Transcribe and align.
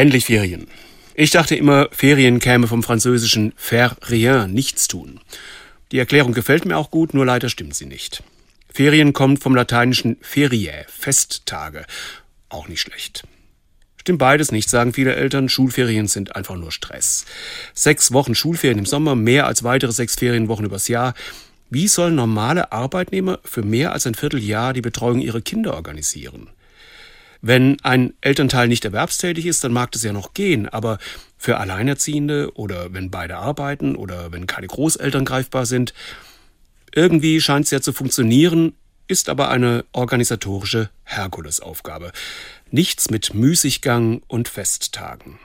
Endlich 0.00 0.24
Ferien. 0.24 0.66
Ich 1.14 1.30
dachte 1.30 1.54
immer, 1.56 1.90
Ferien 1.92 2.38
käme 2.38 2.66
vom 2.66 2.82
französischen 2.82 3.52
faire 3.54 3.98
rien, 4.08 4.50
nichts 4.50 4.88
tun. 4.88 5.20
Die 5.92 5.98
Erklärung 5.98 6.32
gefällt 6.32 6.64
mir 6.64 6.78
auch 6.78 6.90
gut, 6.90 7.12
nur 7.12 7.26
leider 7.26 7.50
stimmt 7.50 7.74
sie 7.74 7.84
nicht. 7.84 8.22
Ferien 8.72 9.12
kommt 9.12 9.42
vom 9.42 9.54
lateinischen 9.54 10.16
feriae, 10.22 10.86
Festtage. 10.88 11.84
Auch 12.48 12.66
nicht 12.66 12.80
schlecht. 12.80 13.24
Stimmt 13.98 14.20
beides 14.20 14.52
nicht, 14.52 14.70
sagen 14.70 14.94
viele 14.94 15.16
Eltern. 15.16 15.50
Schulferien 15.50 16.08
sind 16.08 16.34
einfach 16.34 16.56
nur 16.56 16.72
Stress. 16.72 17.26
Sechs 17.74 18.10
Wochen 18.10 18.34
Schulferien 18.34 18.78
im 18.78 18.86
Sommer, 18.86 19.14
mehr 19.14 19.44
als 19.46 19.64
weitere 19.64 19.92
sechs 19.92 20.14
Ferienwochen 20.14 20.64
übers 20.64 20.88
Jahr. 20.88 21.12
Wie 21.68 21.88
sollen 21.88 22.14
normale 22.14 22.72
Arbeitnehmer 22.72 23.38
für 23.44 23.60
mehr 23.60 23.92
als 23.92 24.06
ein 24.06 24.14
Vierteljahr 24.14 24.72
die 24.72 24.80
Betreuung 24.80 25.20
ihrer 25.20 25.42
Kinder 25.42 25.74
organisieren? 25.74 26.48
Wenn 27.42 27.78
ein 27.82 28.12
Elternteil 28.20 28.68
nicht 28.68 28.84
erwerbstätig 28.84 29.46
ist, 29.46 29.64
dann 29.64 29.72
mag 29.72 29.92
das 29.92 30.02
ja 30.02 30.12
noch 30.12 30.34
gehen, 30.34 30.68
aber 30.68 30.98
für 31.38 31.56
Alleinerziehende 31.56 32.52
oder 32.54 32.92
wenn 32.92 33.10
beide 33.10 33.38
arbeiten 33.38 33.96
oder 33.96 34.30
wenn 34.30 34.46
keine 34.46 34.66
Großeltern 34.66 35.24
greifbar 35.24 35.64
sind, 35.64 35.94
irgendwie 36.94 37.40
scheint 37.40 37.64
es 37.64 37.70
ja 37.70 37.80
zu 37.80 37.92
funktionieren, 37.92 38.74
ist 39.08 39.28
aber 39.28 39.50
eine 39.50 39.84
organisatorische 39.92 40.90
Herkulesaufgabe. 41.04 42.12
Nichts 42.70 43.10
mit 43.10 43.34
Müßiggang 43.34 44.22
und 44.28 44.48
Festtagen. 44.48 45.38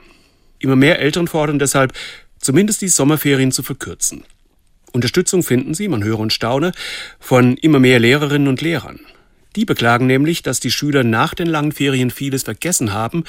Immer 0.58 0.76
mehr 0.76 1.00
Eltern 1.00 1.28
fordern 1.28 1.58
deshalb, 1.58 1.92
zumindest 2.38 2.82
die 2.82 2.88
Sommerferien 2.88 3.52
zu 3.52 3.62
verkürzen. 3.62 4.24
Unterstützung 4.92 5.42
finden 5.42 5.74
sie, 5.74 5.88
man 5.88 6.04
höre 6.04 6.20
und 6.20 6.32
staune, 6.32 6.72
von 7.18 7.56
immer 7.56 7.78
mehr 7.78 7.98
Lehrerinnen 7.98 8.48
und 8.48 8.60
Lehrern. 8.62 9.00
Die 9.56 9.64
beklagen 9.64 10.06
nämlich, 10.06 10.42
dass 10.42 10.60
die 10.60 10.70
Schüler 10.70 11.02
nach 11.02 11.34
den 11.34 11.46
langen 11.46 11.72
Ferien 11.72 12.10
vieles 12.10 12.42
vergessen 12.42 12.92
haben 12.92 13.24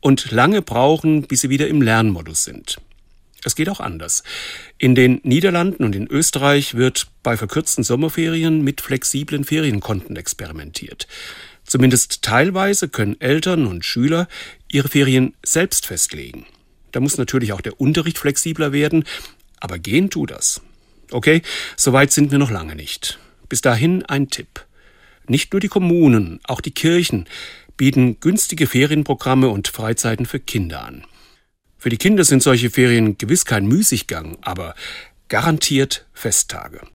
und 0.00 0.30
lange 0.30 0.62
brauchen, 0.62 1.22
bis 1.22 1.40
sie 1.40 1.50
wieder 1.50 1.66
im 1.66 1.82
Lernmodus 1.82 2.44
sind. 2.44 2.78
Es 3.44 3.56
geht 3.56 3.68
auch 3.68 3.80
anders. 3.80 4.22
In 4.78 4.94
den 4.94 5.20
Niederlanden 5.24 5.82
und 5.82 5.96
in 5.96 6.06
Österreich 6.06 6.76
wird 6.76 7.08
bei 7.24 7.36
verkürzten 7.36 7.82
Sommerferien 7.82 8.62
mit 8.62 8.80
flexiblen 8.80 9.44
Ferienkonten 9.44 10.14
experimentiert. 10.14 11.08
Zumindest 11.64 12.22
teilweise 12.22 12.88
können 12.88 13.20
Eltern 13.20 13.66
und 13.66 13.84
Schüler 13.84 14.28
ihre 14.70 14.88
Ferien 14.88 15.34
selbst 15.44 15.86
festlegen. 15.86 16.46
Da 16.92 17.00
muss 17.00 17.18
natürlich 17.18 17.52
auch 17.52 17.60
der 17.60 17.80
Unterricht 17.80 18.18
flexibler 18.18 18.72
werden, 18.72 19.04
aber 19.58 19.80
gehen 19.80 20.10
tut 20.10 20.30
das. 20.30 20.60
Okay, 21.10 21.42
soweit 21.76 22.12
sind 22.12 22.30
wir 22.30 22.38
noch 22.38 22.50
lange 22.50 22.76
nicht. 22.76 23.18
Bis 23.48 23.60
dahin 23.60 24.04
ein 24.04 24.28
Tipp. 24.28 24.64
Nicht 25.26 25.52
nur 25.52 25.60
die 25.60 25.68
Kommunen, 25.68 26.40
auch 26.44 26.60
die 26.60 26.72
Kirchen 26.72 27.26
bieten 27.76 28.20
günstige 28.20 28.66
Ferienprogramme 28.66 29.48
und 29.48 29.68
Freizeiten 29.68 30.26
für 30.26 30.40
Kinder 30.40 30.84
an. 30.84 31.04
Für 31.78 31.88
die 31.88 31.96
Kinder 31.96 32.24
sind 32.24 32.42
solche 32.42 32.70
Ferien 32.70 33.18
gewiss 33.18 33.44
kein 33.44 33.66
Müßiggang, 33.66 34.38
aber 34.42 34.74
garantiert 35.28 36.06
Festtage. 36.12 36.82